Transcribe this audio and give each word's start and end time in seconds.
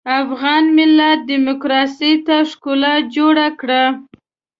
افغان 0.23 0.63
ملت 0.77 1.19
ډيموکراسۍ 1.29 2.13
ته 2.27 2.35
ښکلا 2.49 2.93
جوړه 3.15 3.47
کړه. 3.59 3.83